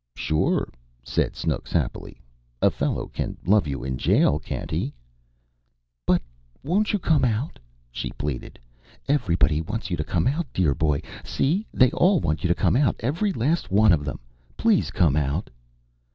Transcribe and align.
"Sure," 0.15 0.67
said 1.03 1.35
Snooks 1.35 1.71
happily. 1.71 2.19
"A 2.59 2.71
fellow 2.71 3.05
can 3.05 3.37
love 3.45 3.67
you 3.67 3.83
in 3.83 3.99
jail, 3.99 4.39
can't 4.39 4.71
he?" 4.71 4.95
"But 6.07 6.23
won't 6.63 6.91
you 6.91 6.97
come 6.97 7.23
out?" 7.23 7.59
she 7.91 8.09
pleaded. 8.13 8.57
"Everybody 9.07 9.61
wants 9.61 9.91
you 9.91 9.97
to 9.97 10.03
come 10.03 10.25
out, 10.25 10.51
dear, 10.53 10.63
dear 10.69 10.73
boy. 10.73 11.01
See 11.23 11.67
they 11.71 11.91
all 11.91 12.19
want 12.19 12.43
you 12.43 12.47
to 12.47 12.55
come 12.55 12.75
out. 12.75 12.95
Every 13.01 13.31
last 13.31 13.69
one 13.69 13.91
of 13.93 14.03
them. 14.03 14.19
Please 14.57 14.89
come 14.89 15.15
out." 15.15 15.51